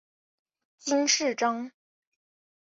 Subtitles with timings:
[0.79, 1.71] 金饰章。